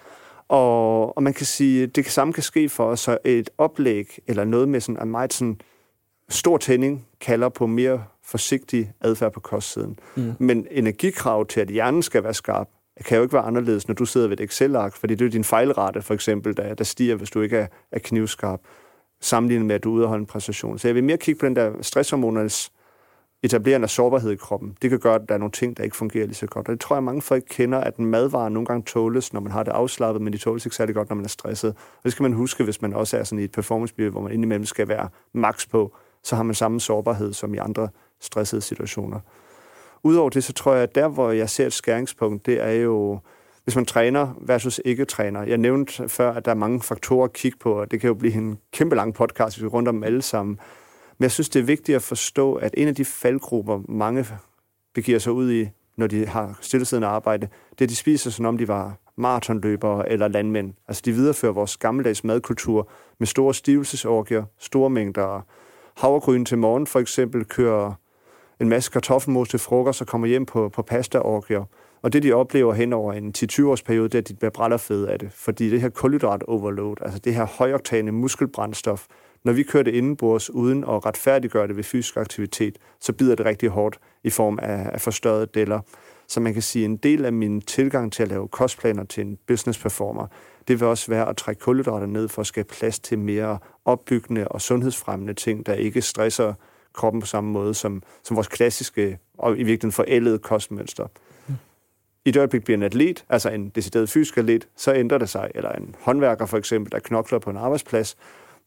[0.50, 4.44] Og, og man kan sige, det samme kan ske for os, så et oplæg eller
[4.44, 5.62] noget med sådan en meget sådan
[6.30, 10.00] stor tænding kalder på mere forsigtig adfærd på kostsiden.
[10.16, 10.34] Mm.
[10.40, 12.68] Men energikrav til, at hjernen skal være skarp,
[13.06, 15.44] kan jo ikke være anderledes, når du sidder ved et Excel-ark, fordi det er din
[15.44, 18.60] fejlrate, for eksempel, der, der stiger, hvis du ikke er, er knivskarp,
[19.22, 20.80] sammenlignet med, at du er ude og holde en præstation.
[20.80, 22.72] Så jeg vil mere kigge på den der stresshormonernes
[23.44, 24.78] etablerende sårbarhed i kroppen.
[24.82, 26.68] Det kan gøre, at der er nogle ting, der ikke fungerer lige så godt.
[26.68, 29.52] Og det tror jeg, mange folk kender, at en madvare nogle gange tåles, når man
[29.52, 31.70] har det afslappet, men de tåles ikke særlig godt, når man er stresset.
[31.70, 34.32] Og det skal man huske, hvis man også er sådan i et performance hvor man
[34.32, 39.20] indimellem skal være max på, så har man samme sårbarhed som i andre stressede situationer.
[40.04, 43.20] Udover det, så tror jeg, at der, hvor jeg ser et skæringspunkt, det er jo,
[43.64, 45.44] hvis man træner versus ikke træner.
[45.44, 48.14] Jeg nævnte før, at der er mange faktorer at kigge på, og det kan jo
[48.14, 50.60] blive en kæmpe lang podcast, hvis vi rundt om dem alle sammen.
[51.20, 54.26] Men jeg synes, det er vigtigt at forstå, at en af de faldgrupper, mange
[54.94, 58.46] begiver sig ud i, når de har stillesiddende arbejde, det er, at de spiser, som
[58.46, 60.74] om de var maratonløbere eller landmænd.
[60.88, 65.46] Altså, de viderefører vores gammeldags madkultur med store stivelsesorgier, store mængder
[65.98, 67.94] havregryn til morgen, for eksempel, kører
[68.62, 71.64] en masse kartoffelmos til frokost og kommer hjem på, på pastaorgier.
[72.02, 74.52] Og det, de oplever hen over en 10-20 års periode, det er, at de bliver
[74.52, 75.32] brællerfede af det.
[75.34, 79.06] Fordi det her kulhydrat-overload, altså det her højoktane muskelbrændstof,
[79.44, 83.46] når vi kører det indenbords uden at retfærdiggøre det ved fysisk aktivitet, så bider det
[83.46, 85.80] rigtig hårdt i form af, af forstørrede deller.
[86.28, 89.22] Så man kan sige, at en del af min tilgang til at lave kostplaner til
[89.22, 90.28] en business performer,
[90.68, 94.48] det vil også være at trække kulhydrater ned for at skabe plads til mere opbyggende
[94.48, 96.54] og sundhedsfremmende ting, der ikke stresser
[96.94, 101.08] kroppen på samme måde som, som vores klassiske og i virkeligheden forældede kostmønster.
[101.48, 101.54] Mm.
[102.26, 105.52] I et øjeblik bliver en atlet, altså en decideret fysisk atlet, så ændrer det sig.
[105.56, 108.18] Eller en håndværker for eksempel, der knokler på en arbejdsplads.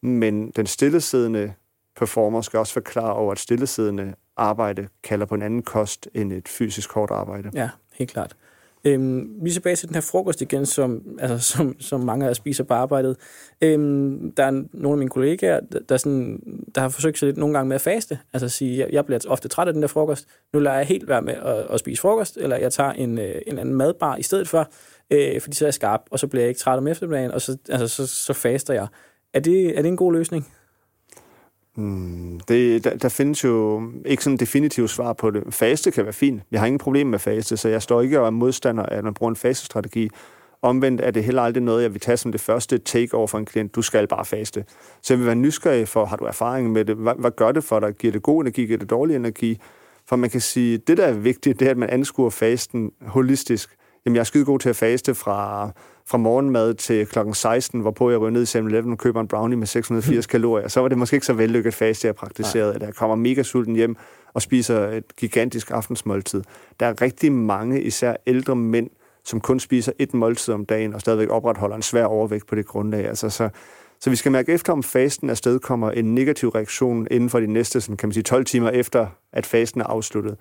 [0.03, 1.53] Men den stillesiddende
[1.97, 6.49] performer skal også forklare over, at stillesiddende arbejde kalder på en anden kost end et
[6.49, 7.51] fysisk hårdt arbejde.
[7.55, 8.37] Ja, helt klart.
[8.85, 12.37] Øhm, lige tilbage til den her frokost igen, som, altså, som, som mange af os
[12.37, 13.17] spiser på arbejdet.
[13.61, 16.41] Øhm, der er nogle af mine kollegaer, der, der, sådan,
[16.75, 18.19] der har forsøgt sig lidt nogle gange med at faste.
[18.33, 20.27] Altså at sige, jeg, jeg bliver ofte træt af den der frokost.
[20.53, 23.35] Nu lader jeg helt være med at, at spise frokost, eller jeg tager en, øh,
[23.47, 24.71] en anden madbar i stedet for,
[25.11, 27.41] øh, fordi så er jeg skarp, og så bliver jeg ikke træt om eftermiddagen, og
[27.41, 28.87] så, altså, så, så faster jeg.
[29.35, 30.47] Er det, er det en god løsning?
[31.77, 35.55] Mm, det, der, der findes jo ikke sådan definitivt svar på det.
[35.55, 36.43] Faste kan være fint.
[36.51, 39.05] Jeg har ingen problem med faste, så jeg står ikke og er modstander af, at
[39.05, 40.11] man bruger en fastestrategi.
[40.63, 43.39] Omvendt er det heller aldrig noget, jeg vil tage som det første take over for
[43.39, 43.75] en klient.
[43.75, 44.65] Du skal bare faste.
[45.03, 46.97] Så jeg vil være nysgerrig for, har du erfaring med det?
[46.97, 47.95] Hvad, hvad gør det for dig?
[47.95, 48.67] Giver det god energi?
[48.67, 49.61] Giver det dårlig energi?
[50.09, 53.77] For man kan sige, det der er vigtigt, det er, at man anskuer fasten holistisk.
[54.05, 55.71] Jamen, jeg er skide god til at faste fra
[56.07, 59.59] fra morgenmad til klokken 16, hvorpå jeg ryger ned i 7-Eleven og køber en brownie
[59.59, 62.95] med 680 kalorier, så var det måske ikke så vellykket fast, jeg praktiserede, at jeg
[62.95, 63.97] kommer mega sulten hjem
[64.35, 66.43] og spiser et gigantisk aftensmåltid.
[66.81, 68.91] Der er rigtig mange, især ældre mænd,
[69.25, 72.67] som kun spiser et måltid om dagen og stadigvæk opretholder en svær overvægt på det
[72.67, 73.09] grundlag.
[73.09, 73.49] Altså, så,
[74.01, 77.47] så vi skal mærke efter, om fasten afsted kommer en negativ reaktion inden for de
[77.47, 80.37] næste sådan, kan man sige, 12 timer efter, at fasten er afsluttet.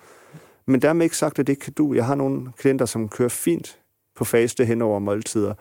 [0.65, 1.93] Men dermed ikke sagt, at det kan du.
[1.93, 3.80] Jeg har nogle klienter, som kører fint
[4.15, 5.53] på faste hen over måltider.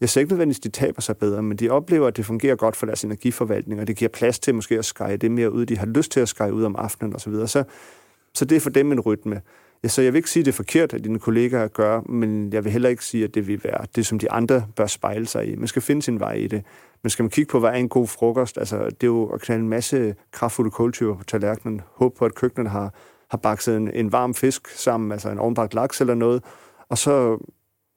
[0.00, 2.56] Jeg ser ikke nødvendigvis, at de taber sig bedre, men de oplever, at det fungerer
[2.56, 5.66] godt for deres energiforvaltning, og det giver plads til måske at skære det mere ud.
[5.66, 7.32] De har lyst til at skære ud om aftenen osv.
[7.32, 7.64] Så, så,
[8.34, 9.40] så det er for dem en rytme.
[9.82, 12.52] Ja, så jeg vil ikke sige, at det er forkert, at dine kollegaer gør, men
[12.52, 15.26] jeg vil heller ikke sige, at det vil være det, som de andre bør spejle
[15.26, 15.56] sig i.
[15.56, 16.64] Man skal finde sin vej i det.
[17.02, 18.58] Men skal man kigge på, hvad er en god frokost?
[18.58, 21.80] Altså, det er jo at knalde en masse kraftfulde kulturer på tallerkenen.
[21.94, 22.94] Håb på, at køkkenet har,
[23.30, 26.44] har bakset en, en varm fisk sammen, altså en ovenbagt laks eller noget,
[26.88, 27.38] og så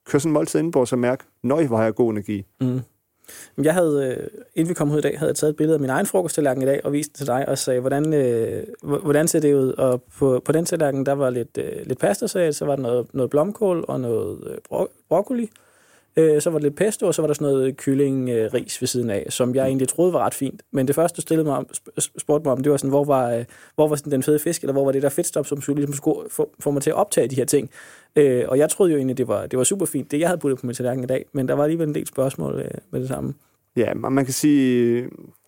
[0.06, 2.46] kør sådan en måltid indenfor, så mærk, nøj, hvor har jeg god energi.
[2.62, 2.82] Mm.
[3.64, 5.80] Jeg havde, øh, inden vi kom ud i dag, havde jeg taget et billede af
[5.80, 9.28] min egen frokosttallerken i dag og vist det til dig og sagde, hvordan, øh, hvordan
[9.28, 9.74] ser det ud?
[9.74, 13.14] Og på, på den tallerken, der var lidt, øh, lidt pasta, så var der noget,
[13.14, 15.50] noget blomkål og noget øh, bro- broccoli.
[16.16, 18.88] Øh, så var det lidt pesto, og så var der sådan noget kyllingris øh, ved
[18.88, 20.62] siden af, som jeg egentlig troede var ret fint.
[20.72, 21.68] Men det første, du stillede mig om,
[22.18, 23.46] spurgte mig om, det var sådan, hvor var, øh,
[23.76, 25.94] hvor var sådan den fede fisk, eller hvor var det der fedtstop, som skulle, ligesom
[25.94, 27.70] skulle få, få mig til at optage de her ting.
[28.16, 30.40] Øh, og jeg troede jo egentlig, det var, det var super fint, det jeg havde
[30.40, 33.00] puttet på min tallerken i dag, men der var alligevel en del spørgsmål øh, med
[33.00, 33.34] det samme.
[33.76, 35.04] Ja, man kan sige,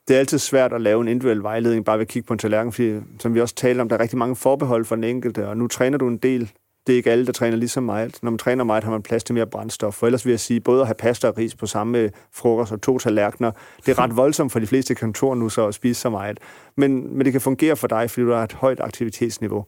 [0.08, 2.40] det er altid svært at lave en individuel vejledning bare ved at kigge på en
[2.40, 5.48] tallerken, fordi som vi også taler om, der er rigtig mange forbehold for den enkelte,
[5.48, 6.52] og nu træner du en del
[6.88, 8.20] Det er ikke alle, der træner lige så meget.
[8.22, 9.94] Når man træner meget, har man plads til mere brændstof.
[9.94, 12.82] For ellers vil jeg sige, både at have pasta og ris på samme frokost og
[12.82, 13.52] to tallerkener,
[13.86, 16.40] det er ret voldsomt for de fleste kontorer nu så at spise så meget.
[16.76, 19.66] Men, men det kan fungere for dig, fordi du har et højt aktivitetsniveau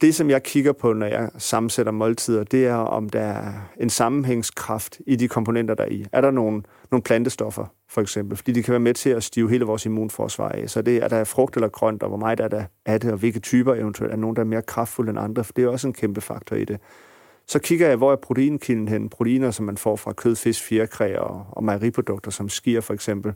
[0.00, 3.90] det, som jeg kigger på, når jeg sammensætter måltider, det er, om der er en
[3.90, 6.06] sammenhængskraft i de komponenter, der er i.
[6.12, 8.36] Er der nogle, nogle plantestoffer, for eksempel?
[8.36, 10.70] Fordi de kan være med til at stive hele vores immunforsvar af.
[10.70, 13.18] Så det er der frugt eller grønt, og hvor meget er der er det, og
[13.18, 15.86] hvilke typer eventuelt er nogen, der er mere kraftfulde end andre, for det er også
[15.86, 16.80] en kæmpe faktor i det.
[17.46, 19.08] Så kigger jeg, hvor er proteinkilden hen?
[19.08, 23.32] Proteiner, som man får fra kød, fisk, fjerkræ og, og mejeriprodukter, som skier for eksempel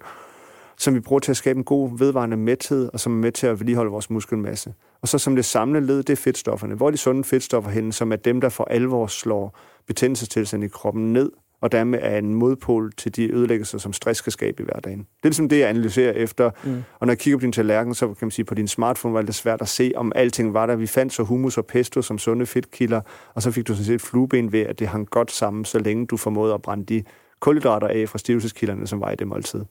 [0.78, 3.46] som vi bruger til at skabe en god vedvarende mæthed, og som er med til
[3.46, 4.74] at vedligeholde vores muskelmasse.
[5.02, 6.74] Og så som det samlede led, det er fedtstofferne.
[6.74, 10.68] Hvor er de sunde fedtstoffer henne, som er dem, der for alvor slår betændelsestilstanden i
[10.68, 14.64] kroppen ned, og dermed er en modpol til de ødelæggelser, som stress kan skabe i
[14.64, 14.98] hverdagen.
[14.98, 16.50] Det er ligesom det, jeg analyserer efter.
[16.64, 16.82] Mm.
[17.00, 19.22] Og når jeg kigger på din tallerken, så kan man sige, på din smartphone var
[19.22, 20.76] det svært at se, om alting var der.
[20.76, 23.00] Vi fandt så hummus og pesto som sunde fedtkilder,
[23.34, 26.06] og så fik du sådan set flueben ved, at det hang godt sammen, så længe
[26.06, 27.04] du formåede at brænde de
[27.40, 29.64] kulhydrater af fra stivelseskilderne, som var i det måltid.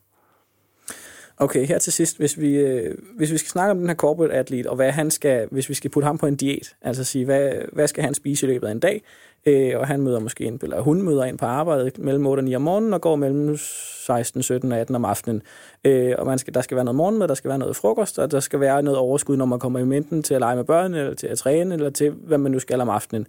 [1.37, 4.33] Okay, her til sidst, hvis vi, øh, hvis vi skal snakke om den her corporate
[4.33, 7.25] atlet, og hvad han skal, hvis vi skal putte ham på en diæt, altså sige,
[7.25, 9.01] hvad, hvad skal han spise i løbet af en dag,
[9.45, 12.43] øh, og han møder måske en, eller hun møder ind på arbejdet mellem 8 og
[12.43, 15.41] 9 om morgenen, og går mellem 16, 17 og 18 om aftenen.
[15.83, 18.31] Øh, og man skal, der skal være noget morgenmad, der skal være noget frokost, og
[18.31, 20.99] der skal være noget overskud, når man kommer i mængden til at lege med børnene,
[20.99, 23.27] eller til at træne, eller til, hvad man nu skal om aftenen.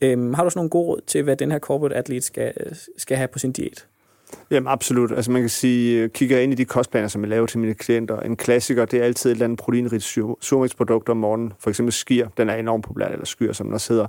[0.00, 2.72] Øh, har du sådan nogle gode råd til, hvad den her corporate atlet skal, øh,
[2.96, 3.86] skal have på sin diæt?
[4.50, 5.12] Jamen absolut.
[5.12, 7.74] Altså man kan sige, øh, kigger ind i de kostplaner, som jeg laver til mine
[7.74, 8.20] klienter.
[8.20, 10.04] En klassiker, det er altid et eller andet proteinrigt
[10.40, 11.52] surmælksprodukt om morgenen.
[11.58, 14.06] For eksempel skir, den er enormt populær, eller skyr, som der hedder.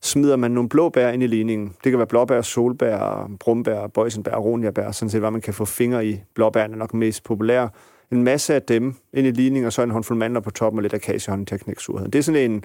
[0.00, 1.72] Smider man nogle blåbær ind i ligningen.
[1.84, 6.06] Det kan være blåbær, solbær, brumbær, bøjsenbær, roniabær, sådan set, hvad man kan få fingre
[6.06, 6.20] i.
[6.34, 7.68] Blåbærne er nok mest populære.
[8.12, 10.82] En masse af dem ind i ligningen, og så en håndfuld mandler på toppen og
[10.82, 12.12] lidt akacehånd til surheden.
[12.12, 12.64] Det er sådan en,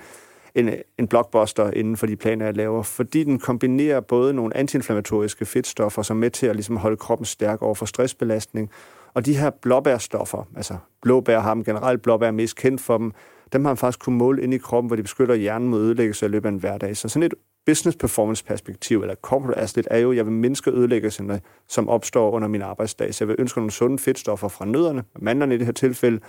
[0.55, 5.45] en, en blockbuster inden for de planer, jeg laver, fordi den kombinerer både nogle antiinflammatoriske
[5.45, 8.69] fedtstoffer, som er med til at ligesom holde kroppen stærk over for stressbelastning,
[9.13, 13.11] og de her blåbærstoffer, altså blåbær har dem generelt, blåbær er mest kendt for dem,
[13.53, 16.25] dem har man faktisk kunne måle ind i kroppen, hvor de beskytter hjernen mod ødelæggelse
[16.25, 16.97] i løbet af en hverdag.
[16.97, 17.33] Så sådan et
[17.65, 22.31] business performance perspektiv, eller corporate asset, er jo, at jeg vil mindske ødelæggelserne, som opstår
[22.31, 23.13] under min arbejdsdag.
[23.13, 26.19] Så jeg vil ønske nogle sunde fedtstoffer fra nødderne, mandlerne i det her tilfælde,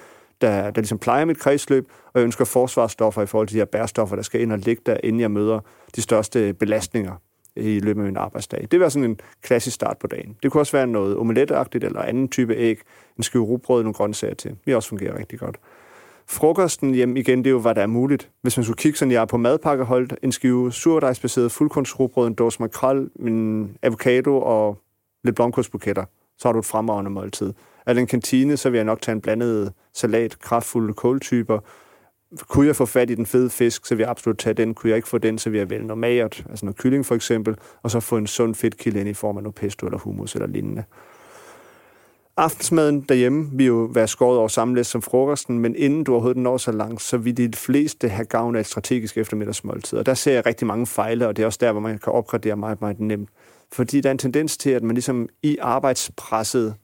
[0.41, 3.65] der, der ligesom plejer mit kredsløb, og jeg ønsker forsvarsstoffer i forhold til de her
[3.65, 5.61] bærstoffer, der skal ind og ligge der, inden jeg møder
[5.97, 7.13] de største belastninger
[7.57, 8.69] i løbet af min arbejdsdag.
[8.71, 10.37] Det var sådan en klassisk start på dagen.
[10.43, 12.81] Det kunne også være noget omeletagtigt eller anden type æg,
[13.17, 14.57] en skive rugbrød, nogle grøntsager til.
[14.67, 15.57] Det også fungerer rigtig godt.
[16.27, 18.31] Frokosten, jamen igen, det er jo, hvad der er muligt.
[18.43, 22.63] Hvis man skulle kigge sådan, jeg er på madpakkeholdt, en skive surdejsbaseret fuldkornsrugbrød, en dåse
[22.63, 24.79] makrel, en avocado og
[25.25, 26.05] lidt blomkålsbuketter,
[26.43, 27.53] så har du et fremragende måltid.
[27.87, 31.59] Er det en kantine, så vil jeg nok tage en blandet salat, kraftfulde kåltyper.
[32.49, 34.75] Kunne jeg få fat i den fede fisk, så vil jeg absolut tage den.
[34.75, 37.15] Kunne jeg ikke få den, så vil jeg vælge noget magert, altså noget kylling for
[37.15, 40.35] eksempel, og så få en sund fedtkilde ind i form af noget pesto eller hummus
[40.35, 40.85] eller lignende.
[42.37, 46.57] Aftensmaden derhjemme vil jo være skåret over samme som frokosten, men inden du overhovedet når
[46.57, 49.99] så langt, så vil de fleste have gavn af et strategisk eftermiddagsmåltid.
[49.99, 52.13] Og der ser jeg rigtig mange fejle, og det er også der, hvor man kan
[52.13, 53.29] opgradere meget, meget nemt.
[53.73, 56.75] Fordi der er en tendens til, at man ligesom i arbejdspresset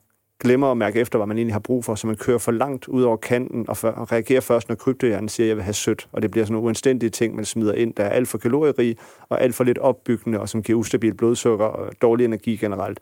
[0.40, 2.88] glemmer at mærke efter, hvad man egentlig har brug for, så man kører for langt
[2.88, 5.74] ud over kanten og, for, og reagerer først, når kryptohjernen siger, at jeg vil have
[5.74, 8.38] sødt, og det bliver sådan nogle uanstændige ting, man smider ind, der er alt for
[8.38, 8.96] kalorierig
[9.28, 13.00] og alt for lidt opbyggende, og som giver ustabil blodsukker og dårlig energi generelt.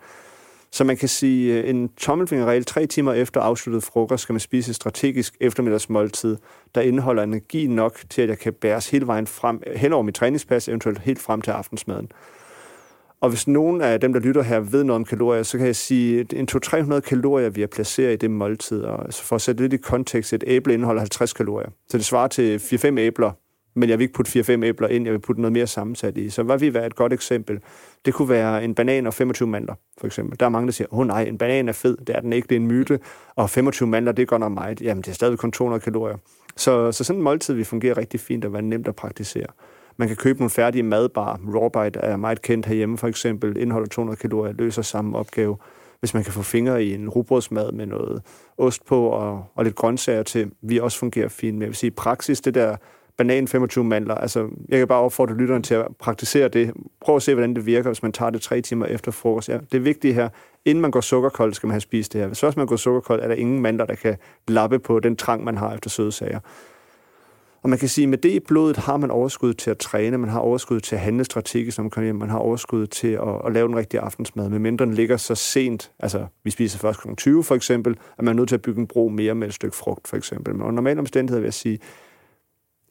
[0.70, 4.70] Så man kan sige, øh, en tommelfingerregel tre timer efter afsluttet frokost skal man spise
[4.70, 6.36] et strategisk eftermiddagsmåltid,
[6.74, 10.14] der indeholder energi nok til, at jeg kan bæres hele vejen frem, hen over mit
[10.14, 12.08] træningspas, eventuelt helt frem til aftensmaden.
[13.20, 15.76] Og hvis nogen af dem, der lytter her, ved noget om kalorier, så kan jeg
[15.76, 18.82] sige, at en 200-300 kalorier, vi har placeret i det måltid.
[18.82, 21.68] Og for at sætte lidt i kontekst, et æble indeholder 50 kalorier.
[21.88, 23.32] Så det svarer til 4-5 æbler,
[23.74, 26.30] men jeg vil ikke putte 4-5 æbler ind, jeg vil putte noget mere sammensat i.
[26.30, 27.60] Så hvad vil være et godt eksempel?
[28.04, 30.40] Det kunne være en banan og 25 mandler, for eksempel.
[30.40, 32.32] Der er mange, der siger, åh oh, nej, en banan er fed, det er den
[32.32, 33.00] ikke, det er en myte,
[33.36, 34.80] og 25 mandler, det går nok meget.
[34.80, 36.16] Jamen, det er stadig kun 200 kalorier.
[36.56, 39.46] Så, så sådan en måltid vil fungere rigtig fint og være nemt at praktisere.
[39.96, 41.40] Man kan købe nogle færdige madbar.
[41.54, 43.56] Rawbite er meget kendt herhjemme for eksempel.
[43.56, 45.56] Indeholder 200 kalorier, løser samme opgave.
[46.00, 48.22] Hvis man kan få fingre i en rugbrødsmad med noget
[48.58, 51.54] ost på og, og lidt grøntsager til, vi også fungerer fint.
[51.54, 52.76] Men jeg vil sige, praksis, det der
[53.16, 56.72] banan 25 mandler, altså jeg kan bare opfordre lytteren til at praktisere det.
[57.00, 59.48] Prøv at se, hvordan det virker, hvis man tager det tre timer efter frokost.
[59.48, 60.28] Ja, det er vigtigt her,
[60.64, 62.28] inden man går sukkerkold, skal man have spist det her.
[62.28, 64.16] Hvis først man går sukkerkold, er der ingen mandler, der kan
[64.48, 66.40] lappe på den trang, man har efter søde sager.
[67.66, 70.18] Og man kan sige, at med det i blodet har man overskud til at træne,
[70.18, 73.08] man har overskud til at handle strategisk, når man kommer hjem, man har overskud til
[73.08, 76.78] at, at lave den rigtige aftensmad, med mindre den ligger så sent, altså vi spiser
[76.78, 77.08] først kl.
[77.16, 79.54] 20 for eksempel, at man er nødt til at bygge en bro mere med et
[79.54, 80.54] stykke frugt for eksempel.
[80.54, 81.78] Men under normale omstændigheder vil jeg sige,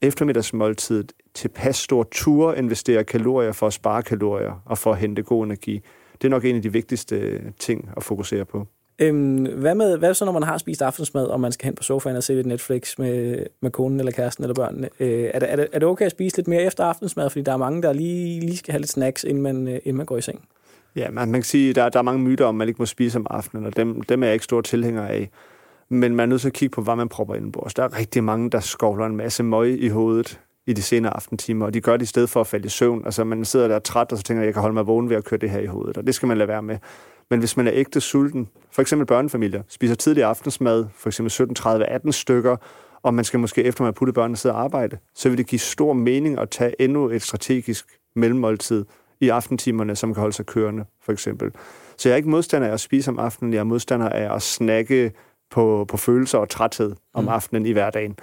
[0.02, 5.46] eftermiddagsmåltidet tilpas stor tur investerer kalorier for at spare kalorier og for at hente god
[5.46, 5.82] energi.
[6.22, 8.68] Det er nok en af de vigtigste ting at fokusere på.
[9.00, 11.84] Øhm, hvad, med, hvad så, når man har spist aftensmad, og man skal hen på
[11.84, 14.90] sofaen og se lidt Netflix med, med konen eller kæresten eller børnene?
[15.00, 17.30] Øh, er, det, er, det, er det okay at spise lidt mere efter aftensmad?
[17.30, 19.98] Fordi der er mange, der lige, lige skal have lidt snacks, inden man, øh, inden
[19.98, 20.46] man går i seng.
[20.96, 22.82] Ja, man, man kan sige, at der, der er mange myter om, at man ikke
[22.82, 25.30] må spise om aftenen, og dem, dem er jeg ikke stor tilhænger af.
[25.90, 27.74] Men man er nødt til at kigge på, hvad man propper indenbords.
[27.74, 31.66] Der er rigtig mange, der skovler en masse møg i hovedet i de senere aftentimer,
[31.66, 33.06] og de gør det i stedet for at falde i søvn.
[33.06, 35.24] Altså man sidder der træt, og så tænker, jeg kan holde mig vågen ved at
[35.24, 36.78] køre det her i hovedet, og det skal man lade være med.
[37.30, 42.12] Men hvis man er ægte sulten, for eksempel børnefamilier, spiser tidlig aftensmad, for eksempel 17.30-18
[42.12, 42.58] stykker,
[43.04, 45.48] og man skal måske efter man har puttet børnene sidde og arbejde, så vil det
[45.48, 47.86] give stor mening at tage endnu et strategisk
[48.16, 48.86] mellemmåltid
[49.20, 51.52] i aftentimerne, som kan holde sig kørende, for eksempel.
[51.98, 54.42] Så jeg er ikke modstander af at spise om aftenen, jeg er modstander af at
[54.42, 55.12] snakke
[55.52, 57.30] på, på følelser og træthed om mm.
[57.30, 58.18] aftenen i hverdagen.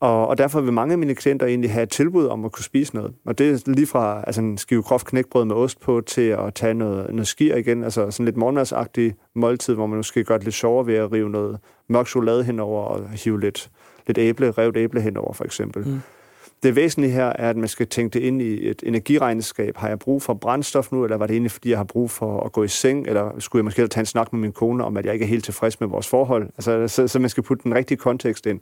[0.00, 2.64] Og, og derfor vil mange af mine klienter egentlig have et tilbud om at kunne
[2.64, 3.14] spise noget.
[3.26, 6.54] Og det er lige fra altså en skive groft knækbrød med ost på, til at
[6.54, 10.44] tage noget, noget skir igen, altså sådan lidt morgenmadsagtig måltid, hvor man måske gør det
[10.44, 11.58] lidt sjovere ved at rive noget
[11.88, 13.70] mørk chokolade henover og hive lidt,
[14.06, 15.88] lidt æble, revet æble henover, for eksempel.
[15.88, 16.00] Mm.
[16.62, 19.76] Det væsentlige her er, at man skal tænke det ind i et energiregnskab.
[19.76, 22.40] Har jeg brug for brændstof nu, eller var det egentlig, fordi jeg har brug for
[22.40, 24.96] at gå i seng, eller skulle jeg måske tage en snak med min kone om,
[24.96, 26.46] at jeg ikke er helt tilfreds med vores forhold?
[26.56, 28.60] Altså, så, så man skal putte den rigtige kontekst ind.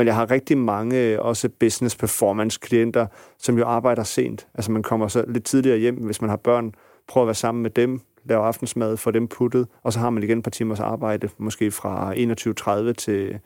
[0.00, 3.06] Men jeg har rigtig mange også business performance klienter,
[3.38, 4.46] som jo arbejder sent.
[4.54, 6.74] Altså man kommer så lidt tidligere hjem, hvis man har børn,
[7.08, 10.22] prøver at være sammen med dem, lave aftensmad, få dem puttet, og så har man
[10.22, 13.38] igen et par timers arbejde, måske fra 21.30 til,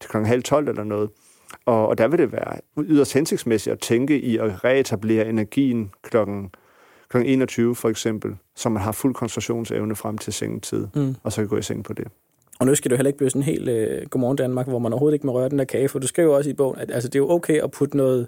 [0.00, 0.16] til kl.
[0.16, 1.10] halv 12 eller noget.
[1.66, 6.50] Og, og der vil det være yderst hensigtsmæssigt at tænke i at reetablere energien klokken
[7.08, 7.16] kl.
[7.16, 11.14] 21 for eksempel, så man har fuld koncentrationsevne frem til sengetid, mm.
[11.22, 12.06] og så kan gå i seng på det.
[12.60, 15.14] Og nu skal du heller ikke blive sådan helt øh, godmorgen Danmark, hvor man overhovedet
[15.14, 17.14] ikke må røre den der kage, for du skriver også i bogen, at altså, det
[17.14, 18.26] er jo okay at putte noget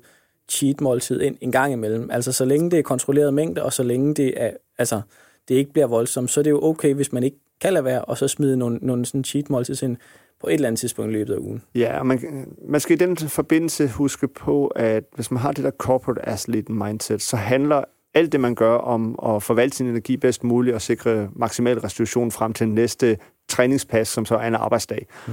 [0.49, 2.11] cheat måltid ind en gang imellem.
[2.11, 5.01] Altså så længe det er kontrolleret mængde, og så længe det er, altså,
[5.49, 8.05] det ikke bliver voldsomt, så er det jo okay, hvis man ikke kan lade være,
[8.05, 9.97] og så smide nogle, nogle sådan cheat måltids ind
[10.41, 11.63] på et eller andet tidspunkt i løbet af ugen.
[11.75, 15.65] Ja, og man, man skal i den forbindelse huske på, at hvis man har det
[15.65, 17.85] der corporate athlete mindset, så handler
[18.17, 22.31] alt det, man gør om at forvalte sin energi bedst muligt og sikre maksimal restitution
[22.31, 25.07] frem til næste træningspas, som så er en arbejdsdag.
[25.27, 25.33] Mm.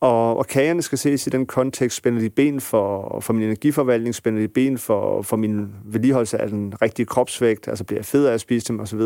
[0.00, 4.14] Og, og kagerne skal ses i den kontekst, spænder de ben for, for min energiforvaltning,
[4.14, 8.26] spænder de ben for, for min vedligeholdelse af den rigtige kropsvægt, altså bliver jeg fed
[8.26, 9.00] af at spise dem osv.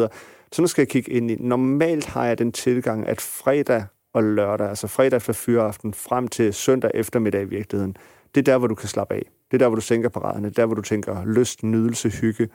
[0.52, 1.36] Så nu skal jeg kigge ind i.
[1.40, 6.54] Normalt har jeg den tilgang, at fredag og lørdag, altså fredag for fyreaften, frem til
[6.54, 7.96] søndag eftermiddag i virkeligheden,
[8.34, 9.30] det er der, hvor du kan slappe af.
[9.50, 10.48] Det er der, hvor du sænker paraderne.
[10.48, 12.48] Det er der, hvor du tænker lyst, nydelse, hygge.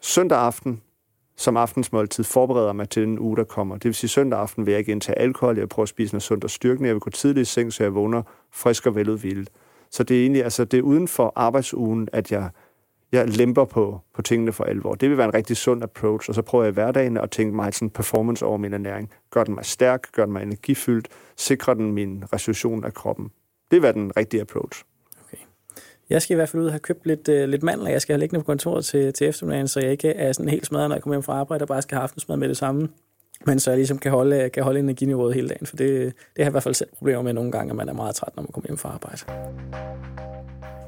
[0.00, 0.82] Søndag aften,
[1.36, 3.74] som aftensmåltid forbereder mig til den uge, der kommer.
[3.74, 6.14] Det vil sige, søndag aften vil jeg ikke indtage alkohol, jeg vil prøve at spise
[6.14, 8.94] noget sundt og styrkende, jeg vil gå tidligt i seng, så jeg vågner frisk og
[8.94, 9.50] veludvildet.
[9.90, 12.50] Så det er egentlig, altså det er uden for arbejdsugen, at jeg,
[13.12, 14.94] jeg lemper på, på tingene for alvor.
[14.94, 17.56] Det vil være en rigtig sund approach, og så prøver jeg i hverdagen at tænke
[17.56, 19.10] mig sådan performance over min ernæring.
[19.30, 23.24] Gør den mig stærk, gør den mig energifyldt, sikrer den min restitution af kroppen.
[23.70, 24.84] Det vil være den rigtige approach.
[26.10, 27.90] Jeg skal i hvert fald ud og have købt lidt, uh, lidt mandler.
[27.90, 30.66] Jeg skal have liggende på kontoret til, til eftermiddagen, så jeg ikke er sådan helt
[30.66, 32.88] smadret, når jeg kommer hjem fra arbejde, og bare skal have aftensmad med det samme.
[33.46, 36.14] Men så jeg ligesom kan holde, øh, kan holde energiniveauet hele dagen, for det, det
[36.36, 38.36] har jeg i hvert fald selv problemer med nogle gange, at man er meget træt,
[38.36, 39.18] når man kommer hjem fra arbejde.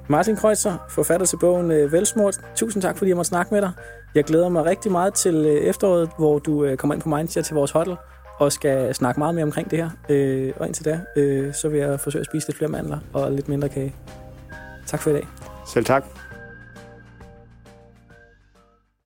[0.09, 2.37] Martin Kreutzer, forfatter til bogen øh, Velsmort.
[2.55, 3.73] Tusind tak, fordi jeg måtte snakke med dig.
[4.15, 7.71] Jeg glæder mig rigtig meget til efteråret, hvor du kommer ind på Mindshare til vores
[7.71, 7.97] hotel
[8.39, 9.91] og skal snakke meget mere omkring det her.
[10.57, 11.01] Og indtil da,
[11.53, 13.95] så vil jeg forsøge at spise lidt flere mandler og lidt mindre kage.
[14.90, 15.26] Tak for i dag.
[15.66, 16.05] Selv tak.